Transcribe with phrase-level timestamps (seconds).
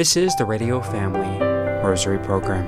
[0.00, 1.28] This is the Radio Family
[1.84, 2.66] Rosary Program.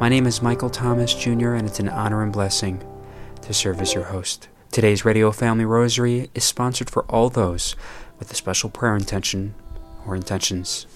[0.00, 2.82] My name is Michael Thomas Jr., and it's an honor and blessing
[3.42, 4.48] to serve as your host.
[4.72, 7.76] Today's Radio Family Rosary is sponsored for all those
[8.18, 9.54] with a special prayer intention
[10.04, 10.88] or intentions.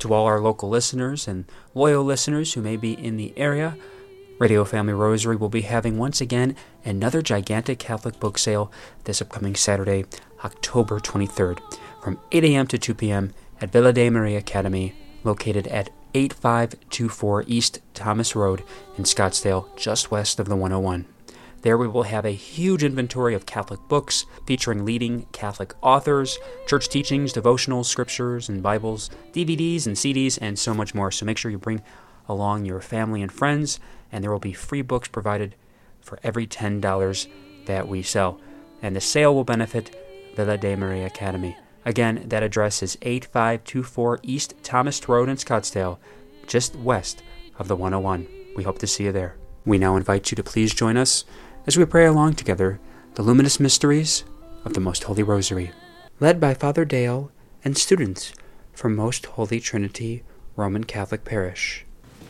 [0.00, 3.76] To all our local listeners and loyal listeners who may be in the area,
[4.40, 8.72] Radio Family Rosary will be having once again another gigantic Catholic book sale
[9.04, 10.04] this upcoming Saturday,
[10.44, 11.60] October 23rd,
[12.02, 12.66] from 8 a.m.
[12.66, 13.32] to 2 p.m.
[13.60, 18.62] at Villa de Maria Academy, located at 8524 East Thomas Road
[18.96, 21.06] in Scottsdale, just west of the 101.
[21.62, 26.88] There we will have a huge inventory of Catholic books featuring leading Catholic authors, church
[26.88, 31.10] teachings, devotionals, scriptures, and Bibles, DVDs and CDs, and so much more.
[31.10, 31.82] So make sure you bring
[32.28, 33.78] along your family and friends,
[34.10, 35.54] and there will be free books provided
[36.00, 37.28] for every $10
[37.66, 38.40] that we sell.
[38.80, 39.94] And the sale will benefit
[40.36, 41.56] Villa de Maria Academy.
[41.84, 45.98] Again, that address is 8524 East Thomas Road in Scottsdale,
[46.46, 47.22] just west
[47.58, 48.26] of the 101.
[48.56, 49.36] We hope to see you there.
[49.64, 51.24] We now invite you to please join us
[51.66, 52.80] as we pray along together
[53.14, 54.24] the luminous mysteries
[54.64, 55.72] of the Most Holy Rosary,
[56.18, 57.30] led by Father Dale
[57.64, 58.32] and students
[58.72, 60.22] from Most Holy Trinity
[60.56, 61.84] Roman Catholic Parish.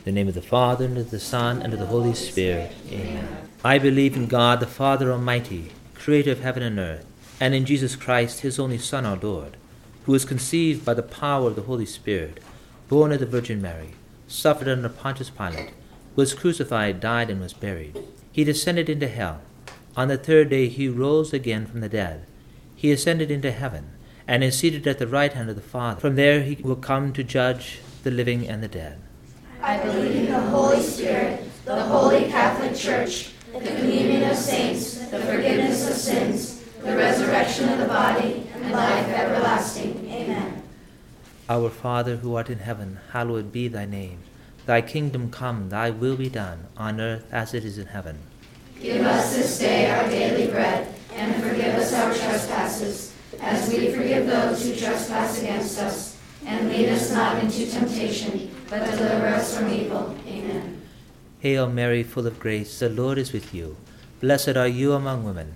[0.05, 2.71] In the name of the Father, and of the Son, and of the Holy Spirit.
[2.89, 3.49] Amen.
[3.63, 7.05] I believe in God, the Father Almighty, creator of heaven and earth,
[7.41, 9.57] and in Jesus Christ, his only Son, our Lord,
[10.05, 12.39] who was conceived by the power of the Holy Spirit,
[12.87, 13.95] born of the Virgin Mary,
[14.27, 15.71] suffered under Pontius Pilate,
[16.15, 17.97] was crucified, died, and was buried.
[18.31, 19.41] He descended into hell.
[19.97, 22.27] On the third day he rose again from the dead.
[22.75, 23.89] He ascended into heaven,
[24.27, 25.99] and is seated at the right hand of the Father.
[25.99, 29.01] From there he will come to judge the living and the dead.
[29.61, 35.19] I believe in the Holy Spirit, the holy Catholic Church, the communion of saints, the
[35.19, 35.60] forgiveness
[37.01, 40.07] resurrection of the body, and life everlasting.
[40.09, 40.63] Amen.
[41.49, 44.19] Our Father who art in heaven, hallowed be thy name.
[44.65, 48.19] Thy kingdom come, thy will be done, on earth as it is in heaven.
[48.79, 54.27] Give us this day our daily bread, and forgive us our trespasses, as we forgive
[54.27, 56.17] those who trespass against us.
[56.45, 60.15] And lead us not into temptation, but deliver us from evil.
[60.27, 60.81] Amen.
[61.39, 63.77] Hail Mary, full of grace, the Lord is with you.
[64.19, 65.55] Blessed are you among women,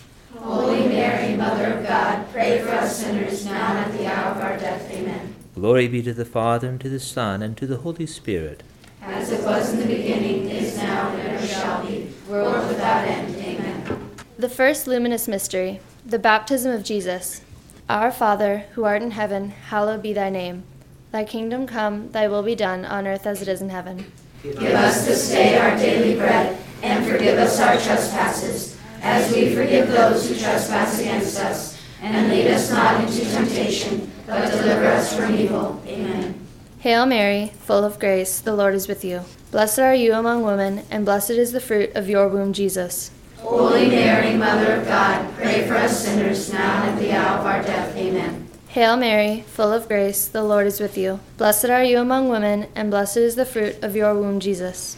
[0.37, 4.37] Holy Mary, Mother of God, pray for us sinners, now and at the hour of
[4.37, 4.89] our death.
[4.91, 5.35] Amen.
[5.55, 8.63] Glory be to the Father, and to the Son, and to the Holy Spirit.
[9.01, 13.35] As it was in the beginning, is now, and ever shall be, world without end.
[13.35, 14.09] Amen.
[14.37, 17.41] The first luminous mystery, the baptism of Jesus.
[17.89, 20.63] Our Father, who art in heaven, hallowed be thy name.
[21.11, 24.09] Thy kingdom come, thy will be done, on earth as it is in heaven.
[24.43, 29.89] Give us this day our daily bread, and forgive us our trespasses, as we forgive
[29.89, 31.77] those who trespass against us.
[32.01, 35.81] And lead us not into temptation, but deliver us from evil.
[35.85, 36.47] Amen.
[36.79, 39.21] Hail Mary, full of grace, the Lord is with you.
[39.51, 43.11] Blessed are you among women, and blessed is the fruit of your womb, Jesus.
[43.37, 47.45] Holy Mary, Mother of God, pray for us sinners, now and at the hour of
[47.45, 47.95] our death.
[47.95, 48.47] Amen.
[48.69, 51.19] Hail Mary, full of grace, the Lord is with you.
[51.37, 54.97] Blessed are you among women, and blessed is the fruit of your womb, Jesus.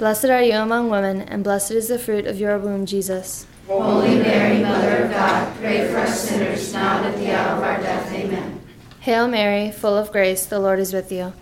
[0.00, 3.46] Blessed are you among women, and blessed is the fruit of your womb, Jesus.
[3.66, 7.62] Holy Mary, Mother of God, pray for us sinners now and at the hour of
[7.62, 8.10] our death.
[8.10, 8.62] Amen.
[9.00, 11.34] Hail Mary, full of grace, the Lord is with you.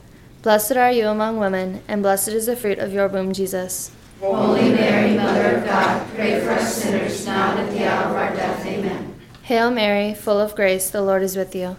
[0.42, 3.92] Blessed are you among women, and blessed is the fruit of your womb, Jesus.
[4.20, 8.16] Holy Mary, Mother of God, pray for us sinners now and at the hour of
[8.16, 8.66] our death.
[8.66, 9.20] Amen.
[9.42, 11.76] Hail Mary, full of grace, the Lord is with you.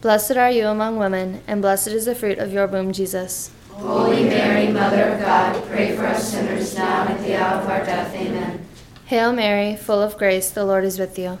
[0.00, 3.50] Blessed are you among women, and blessed is the fruit of your womb, Jesus.
[3.74, 7.68] Holy Mary, Mother of God, pray for us sinners now and at the hour of
[7.68, 8.14] our death.
[8.14, 8.66] Amen.
[9.06, 11.38] Hail Mary, full of grace, the Lord is with you.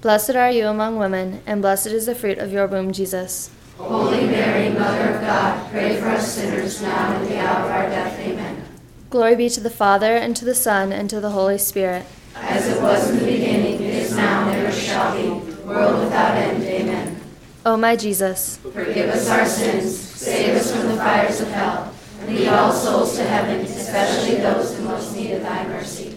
[0.00, 3.50] Blessed are you among women, and blessed is the fruit of your womb, Jesus.
[3.78, 7.70] Holy Mary, Mother of God, pray for us sinners now and at the hour of
[7.70, 8.18] our death.
[8.18, 8.64] Amen.
[9.10, 12.04] Glory be to the Father, and to the Son, and to the Holy Spirit.
[12.34, 15.28] As it was in the beginning, is now, and ever shall be,
[15.64, 16.62] world without end.
[16.62, 17.20] Amen.
[17.66, 20.73] O my Jesus, forgive us our sins, save us
[21.04, 21.92] fires of hell,
[22.26, 26.16] lead all souls to heaven, especially those in most need of thy mercy.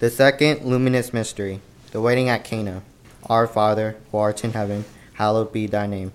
[0.00, 1.60] The second luminous mystery,
[1.92, 2.82] the wedding at Cana.
[3.26, 6.12] Our Father, who art in heaven, hallowed be thy name.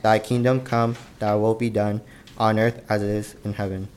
[0.00, 2.00] Thy kingdom come, thy will be done,
[2.38, 3.88] on earth as it is in heaven.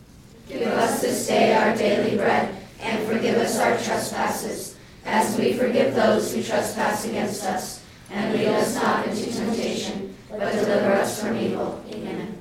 [0.49, 4.75] Give us this day our daily bread, and forgive us our trespasses,
[5.05, 7.81] as we forgive those who trespass against us.
[8.09, 11.81] And lead us not into temptation, but deliver us from evil.
[11.89, 12.40] Amen.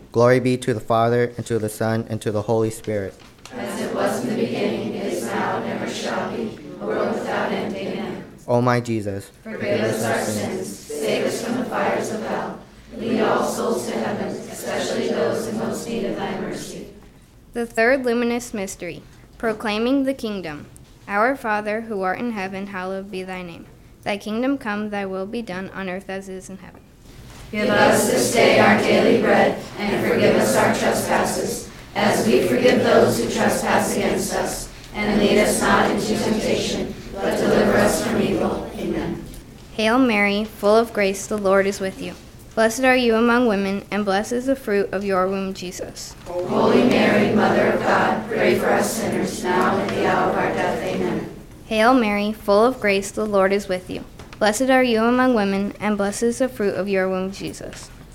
[0.11, 3.13] Glory be to the Father, and to the Son, and to the Holy Spirit.
[3.53, 7.49] As it was in the beginning, is now, and ever shall be, a world without
[7.51, 7.73] end.
[7.73, 8.23] Amen.
[8.45, 12.59] O my Jesus, Forgive us our sins, save us from the fires of hell.
[12.97, 16.87] Lead all souls to heaven, especially those in most need of thy mercy.
[17.53, 19.03] The third luminous mystery,
[19.37, 20.65] proclaiming the kingdom.
[21.07, 23.65] Our Father, who art in heaven, hallowed be thy name.
[24.03, 26.81] Thy kingdom come, thy will be done on earth as it is in heaven.
[27.51, 30.00] Give us this day our daily bread, and forgive us our
[30.81, 34.71] trespasses, as we forgive those who trespass against us.
[34.93, 38.69] And lead us not into temptation, but deliver us from evil.
[38.75, 39.23] Amen.
[39.73, 42.13] Hail Mary, full of grace, the Lord is with you.
[42.55, 46.13] Blessed are you among women, and blessed is the fruit of your womb, Jesus.
[46.25, 50.35] Holy Mary, Mother of God, pray for us sinners now and at the hour of
[50.35, 50.83] our death.
[50.83, 51.33] Amen.
[51.67, 54.03] Hail Mary, full of grace, the Lord is with you.
[54.39, 57.89] Blessed are you among women, and blessed is the fruit of your womb, Jesus.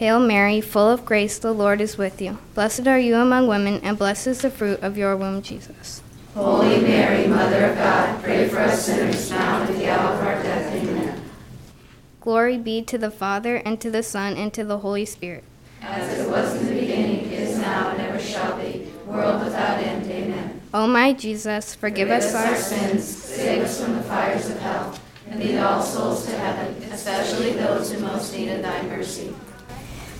[0.00, 2.38] Hail Mary, full of grace, the Lord is with you.
[2.54, 6.00] Blessed are you among women, and blessed is the fruit of your womb, Jesus.
[6.32, 10.26] Holy Mary, Mother of God, pray for us sinners now and at the hour of
[10.26, 10.74] our death.
[10.74, 11.20] Amen.
[12.22, 15.44] Glory be to the Father, and to the Son, and to the Holy Spirit.
[15.82, 20.10] As it was in the beginning, is now, and ever shall be, world without end.
[20.10, 20.62] Amen.
[20.72, 25.38] O my Jesus, forgive us our sins, save us from the fires of hell, and
[25.38, 29.34] lead all souls to heaven, especially those who most need of thy mercy.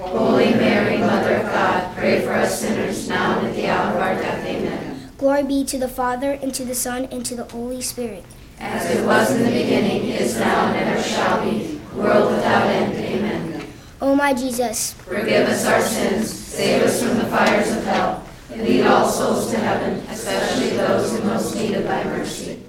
[0.00, 3.96] Holy Mary, Mother of God, pray for us sinners now and at the hour of
[3.96, 4.44] our death.
[4.46, 5.10] Amen.
[5.18, 8.24] Glory be to the Father, and to the Son, and to the Holy Spirit.
[8.58, 12.94] As it was in the beginning, is now, and ever shall be, world without end.
[12.94, 13.66] Amen.
[14.00, 18.62] O my Jesus, Forgive us our sins, save us from the fires of hell, and
[18.62, 22.62] lead all souls to heaven, especially those in most need of thy mercy.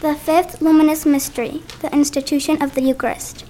[0.00, 3.44] The fifth luminous mystery, the institution of the Eucharist.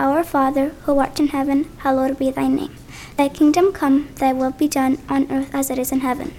[0.00, 2.74] Our Father, who art in heaven, hallowed be thy name.
[3.18, 6.32] Thy kingdom come, thy will be done on earth as it is in heaven.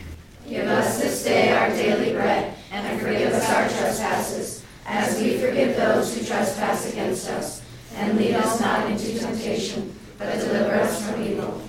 [0.50, 5.78] Give us this day our daily bread, and forgive us our trespasses, as we forgive
[5.78, 7.62] those who trespass against us.
[7.96, 11.62] And lead us not into temptation, but deliver us from evil.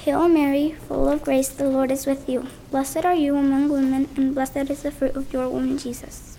[0.00, 2.46] Hail Mary, full of grace, the Lord is with you.
[2.70, 6.38] Blessed are you among women, and blessed is the fruit of your womb, Jesus.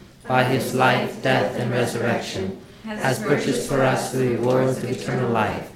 [0.27, 5.71] by his life, death, and resurrection, has purchased for us the rewards of eternal life,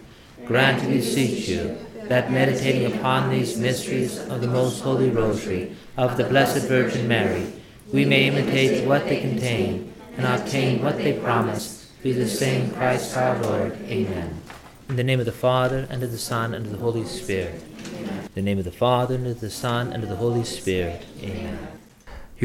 [0.45, 6.17] grant, we beseech you, that meditating upon these mysteries of the most holy rosary of
[6.17, 7.51] the Blessed Virgin Mary,
[7.91, 13.15] we may imitate what they contain and obtain what they promise through the same Christ
[13.17, 13.73] our Lord.
[13.83, 14.41] Amen.
[14.89, 17.63] In the name of the Father, and of the Son, and of the Holy Spirit.
[17.91, 21.03] In the name of the Father, and of the Son, and of the Holy Spirit.
[21.21, 21.57] Amen.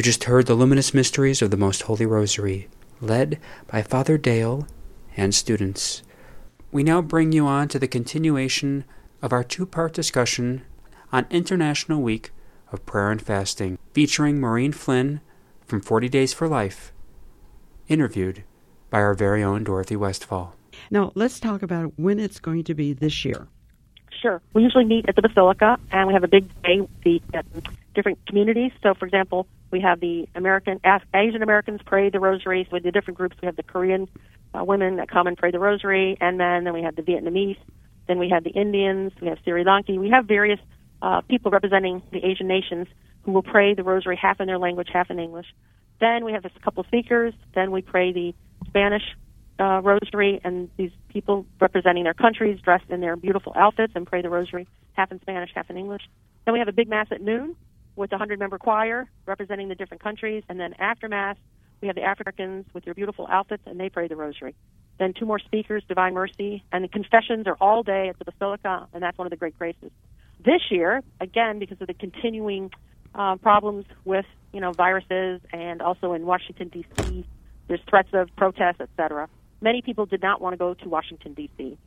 [0.00, 2.68] You just heard the luminous mysteries of the Most Holy Rosary,
[3.02, 4.66] led by Father Dale
[5.14, 6.02] and students.
[6.72, 8.86] We now bring you on to the continuation
[9.20, 10.62] of our two part discussion
[11.12, 12.30] on International Week
[12.72, 15.20] of Prayer and Fasting, featuring Maureen Flynn
[15.66, 16.94] from 40 Days for Life,
[17.86, 18.42] interviewed
[18.88, 20.56] by our very own Dorothy Westfall.
[20.90, 23.48] Now, let's talk about when it's going to be this year.
[24.22, 24.40] Sure.
[24.54, 27.42] We usually meet at the Basilica, and we have a big day the uh,
[27.94, 28.72] different communities.
[28.82, 30.80] So, for example, we have the American
[31.14, 33.36] Asian Americans pray the rosaries with the different groups.
[33.40, 34.08] We have the Korean
[34.54, 37.58] uh, women that come and pray the rosary, and then then we have the Vietnamese.
[38.08, 39.12] Then we have the Indians.
[39.20, 39.92] We have Sri Lanka.
[39.92, 40.58] We have various
[41.02, 42.88] uh, people representing the Asian nations
[43.22, 45.46] who will pray the rosary half in their language, half in English.
[46.00, 47.34] Then we have a couple speakers.
[47.54, 48.34] Then we pray the
[48.66, 49.02] Spanish
[49.60, 54.22] uh, rosary, and these people representing their countries dressed in their beautiful outfits and pray
[54.22, 56.02] the rosary half in Spanish, half in English.
[56.44, 57.54] Then we have a big mass at noon
[58.00, 60.42] with a 100 member choir representing the different countries.
[60.48, 61.36] And then after mass,
[61.80, 64.54] we have the Africans with their beautiful outfits, and they pray the rosary.
[64.98, 68.88] Then two more speakers, Divine Mercy, and the confessions are all day at the Basilica,
[68.92, 69.90] and that's one of the great graces.
[70.44, 72.70] This year, again, because of the continuing
[73.14, 77.26] uh, problems with you know viruses, and also in Washington D.C.,
[77.68, 79.28] there's threats of protests, etc.
[79.60, 81.78] Many people did not want to go to Washington D.C.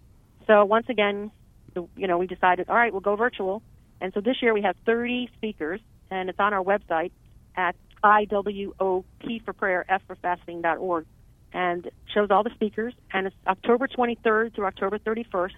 [0.48, 1.32] So once again,
[1.76, 3.62] you know, we decided, all right, we'll go virtual.
[4.02, 5.80] And so this year we have 30 speakers,
[6.14, 7.12] and it's on our website
[7.56, 11.06] at IWOP for prayer, F for fasting.org,
[11.54, 12.94] and shows all the speakers.
[13.12, 15.52] And it's October 23rd through October 31st,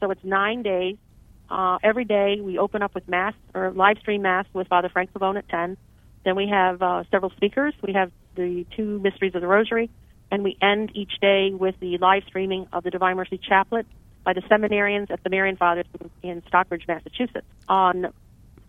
[0.00, 0.96] so it's nine days.
[1.48, 5.12] Uh, every day we open up with mass or live stream mass with Father Frank
[5.12, 5.76] Pavone at 10.
[6.24, 7.74] Then we have uh, several speakers.
[7.82, 9.90] We have the two mysteries of the Rosary,
[10.30, 13.86] and we end each day with the live streaming of the Divine Mercy Chaplet
[14.24, 15.86] by the seminarians at the Marian Fathers
[16.22, 17.46] in Stockbridge, Massachusetts.
[17.68, 18.12] On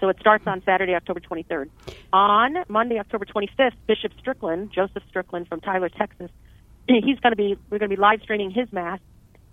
[0.03, 1.69] so it starts on Saturday, October 23rd.
[2.11, 6.29] On Monday, October 25th, Bishop Strickland, Joseph Strickland from Tyler, Texas,
[6.89, 8.99] he's going to be we're going to be live streaming his mass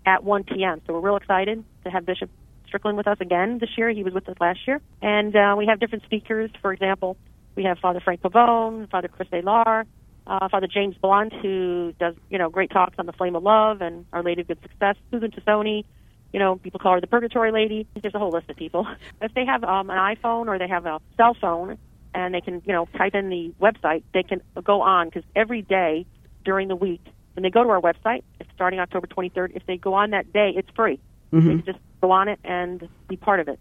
[0.04, 0.80] at 1 p.m.
[0.84, 2.30] So we're real excited to have Bishop
[2.66, 3.90] Strickland with us again this year.
[3.90, 6.50] He was with us last year, and uh, we have different speakers.
[6.60, 7.16] For example,
[7.54, 9.84] we have Father Frank Pavone, Father Chris Alar,
[10.26, 13.82] uh, Father James Blount, who does you know great talks on the flame of love
[13.82, 14.96] and Our Lady of Good Success.
[15.12, 15.84] Susan Tassone,
[16.32, 17.86] you know people call her the Purgatory Lady.
[18.00, 18.86] There's a whole list of people.
[19.22, 21.78] If they have um, an iPhone or they have a cell phone
[22.14, 25.62] and they can you know type in the website, they can go on because every
[25.62, 26.06] day
[26.44, 29.52] during the week when they go to our website, it's starting October 23rd.
[29.54, 30.98] If they go on that day, it's free.
[31.32, 31.42] Mhm.
[31.44, 33.58] They can just go on it and be part of it.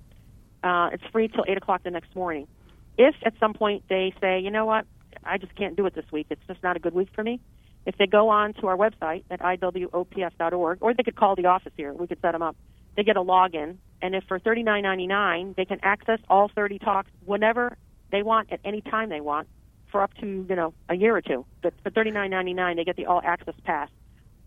[0.64, 2.48] Uh, it's free till 8 o'clock the next morning.
[2.98, 4.86] If at some point they say, you know what,
[5.24, 7.40] I just can't do it this week, it's just not a good week for me,
[7.86, 11.74] if they go on to our website at iwops.org, or they could call the office
[11.78, 12.56] here, we could set them up.
[12.96, 17.78] They get a login, and if for $39.99 they can access all 30 talks whenever
[18.12, 19.48] they want at any time they want
[19.92, 21.46] for up to you know a year or two.
[21.62, 23.90] But for $39.99 they get the all access pass.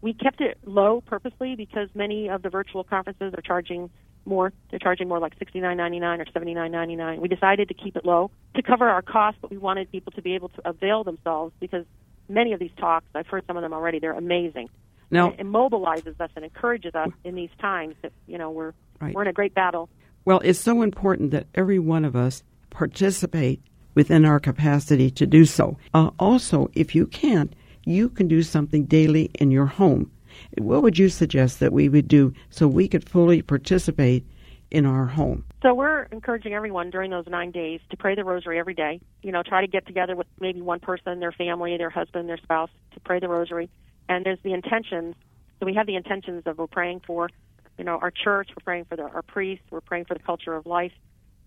[0.00, 3.88] We kept it low purposely because many of the virtual conferences are charging
[4.24, 4.52] more.
[4.70, 7.20] They're charging more like $69.99 or $79.99.
[7.20, 10.22] We decided to keep it low to cover our costs, but we wanted people to
[10.22, 11.84] be able to avail themselves because
[12.32, 14.68] many of these talks, I've heard some of them already, they're amazing.
[15.10, 19.14] Now- it mobilizes us and encourages us in these times that you know we're Right.
[19.14, 19.88] we're in a great battle.
[20.24, 23.60] Well, it's so important that every one of us participate
[23.94, 25.76] within our capacity to do so.
[25.92, 30.10] Uh, also, if you can't, you can do something daily in your home.
[30.58, 34.24] What would you suggest that we would do so we could fully participate
[34.70, 35.44] in our home?
[35.62, 39.00] So we're encouraging everyone during those nine days to pray the rosary every day.
[39.22, 42.38] You know, try to get together with maybe one person, their family, their husband, their
[42.38, 43.70] spouse, to pray the rosary.
[44.08, 45.14] And there's the intentions.
[45.60, 47.30] So we have the intentions of we're praying for,
[47.78, 48.48] you know, our church.
[48.50, 49.64] We're praying for the, our priests.
[49.70, 50.92] We're praying for the culture of life.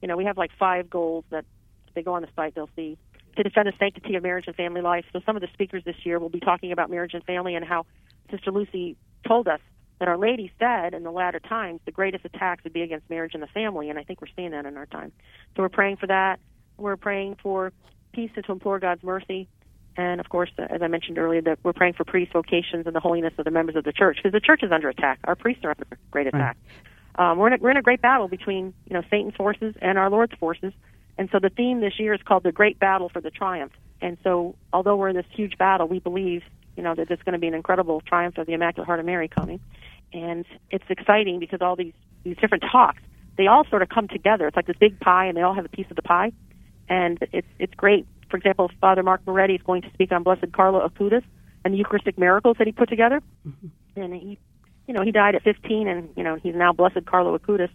[0.01, 1.43] You know, we have like five goals that
[1.93, 2.97] they go on the site, they'll see
[3.35, 5.05] to defend the sanctity of marriage and family life.
[5.11, 7.65] So some of the speakers this year will be talking about marriage and family and
[7.65, 7.85] how
[8.31, 8.95] Sister Lucy
[9.27, 9.59] told us
[9.99, 13.33] that Our Lady said in the latter times the greatest attacks would be against marriage
[13.33, 15.11] and the family, and I think we're seeing that in our time.
[15.55, 16.39] So we're praying for that.
[16.77, 17.71] We're praying for
[18.13, 19.47] peace and to implore God's mercy.
[19.97, 22.99] And of course, as I mentioned earlier, that we're praying for priest vocations and the
[22.99, 25.19] holiness of the members of the church, because the church is under attack.
[25.23, 26.57] Our priests are under great attack.
[27.17, 29.97] Um, we're in a, we're in a great battle between you know Satan's forces and
[29.97, 30.73] our Lord's forces,
[31.17, 33.71] and so the theme this year is called the Great Battle for the Triumph.
[34.01, 36.43] And so, although we're in this huge battle, we believe
[36.75, 39.05] you know that there's going to be an incredible triumph of the Immaculate Heart of
[39.05, 39.59] Mary coming,
[40.13, 43.01] and it's exciting because all these these different talks
[43.37, 44.47] they all sort of come together.
[44.47, 46.31] It's like this big pie, and they all have a piece of the pie,
[46.87, 48.05] and it's it's great.
[48.29, 51.23] For example, Father Mark Moretti is going to speak on Blessed Carlo Acutis
[51.63, 54.01] and the Eucharistic miracles that he put together, mm-hmm.
[54.01, 54.39] and he
[54.87, 57.69] you know, he died at 15, and you know, he's now Blessed Carlo Acutis.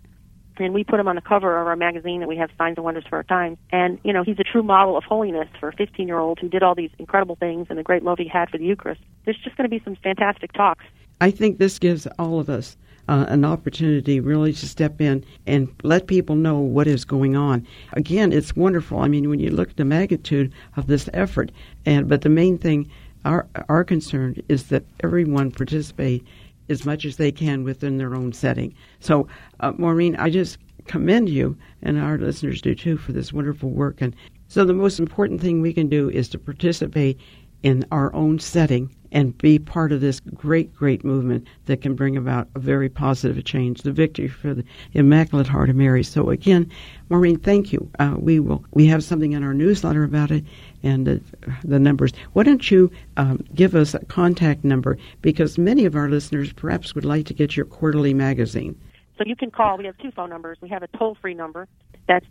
[0.61, 2.85] And we put him on the cover of our magazine that we have Signs and
[2.85, 3.59] Wonders for Our Times.
[3.73, 6.75] And you know, he's a true model of holiness for a 15-year-old who did all
[6.75, 9.01] these incredible things and the great love he had for the Eucharist.
[9.25, 10.85] There's just going to be some fantastic talks.
[11.21, 12.77] I think this gives all of us
[13.09, 17.67] uh, an opportunity really to step in and let people know what is going on.
[17.95, 19.01] Again, it's wonderful.
[19.01, 21.51] I mean, when you look at the magnitude of this effort,
[21.85, 22.89] and but the main thing,
[23.25, 26.25] our our concern is that everyone participate
[26.71, 28.75] as much as they can within their own setting.
[29.01, 29.29] So,
[29.61, 34.01] uh, Maureen, I just commend you, and our listeners do too, for this wonderful work.
[34.01, 34.15] And
[34.49, 37.19] so, the most important thing we can do is to participate
[37.63, 42.17] in our own setting and be part of this great, great movement that can bring
[42.17, 46.05] about a very positive change, the victory for the Immaculate Heart of Mary.
[46.05, 46.71] So again,
[47.09, 47.91] Maureen, thank you.
[47.99, 50.45] Uh, we will we have something in our newsletter about it
[50.83, 51.17] and uh,
[51.65, 52.13] the numbers.
[52.33, 56.95] Why don't you um, give us a contact number because many of our listeners perhaps
[56.95, 58.81] would like to get your quarterly magazine.
[59.19, 59.77] So you can call.
[59.77, 60.57] We have two phone numbers.
[60.63, 61.69] We have a toll-free number.
[62.09, 62.25] That's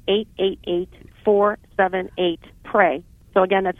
[1.25, 3.03] 888-478-PRAY.
[3.33, 3.77] So again, that's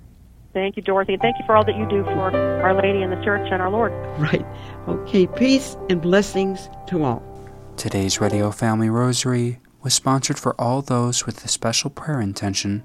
[0.53, 3.11] Thank you, Dorothy, and thank you for all that you do for Our Lady and
[3.11, 3.93] the Church and our Lord.
[4.19, 4.45] Right.
[4.87, 7.23] Okay, peace and blessings to all.
[7.79, 12.83] Today's Radio Family Rosary was sponsored for all those with a special prayer intention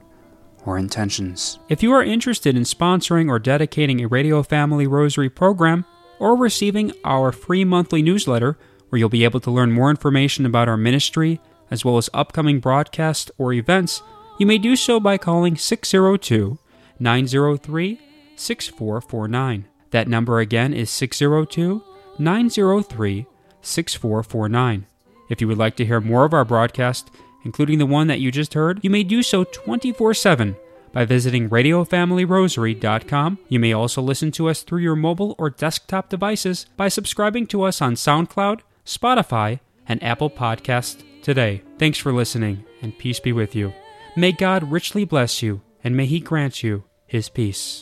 [0.68, 1.58] or intentions.
[1.68, 5.84] If you are interested in sponsoring or dedicating a Radio Family Rosary program
[6.20, 8.56] or receiving our free monthly newsletter,
[8.90, 12.60] where you'll be able to learn more information about our ministry as well as upcoming
[12.60, 14.04] broadcasts or events,
[14.38, 16.60] you may do so by calling 602
[17.00, 18.00] 903
[18.36, 19.66] 6449.
[19.90, 21.82] That number again is 602
[22.20, 23.26] 903
[23.64, 24.86] 6449.
[25.30, 27.10] If you would like to hear more of our broadcast,
[27.44, 30.56] including the one that you just heard, you may do so 24 7
[30.92, 33.40] by visiting RadioFamilyRosary.com.
[33.50, 37.64] You may also listen to us through your mobile or desktop devices by subscribing to
[37.64, 41.64] us on SoundCloud, Spotify, and Apple Podcast today.
[41.80, 43.74] Thanks for listening, and peace be with you.
[44.16, 47.82] May God richly bless you, and may He grant you his peace.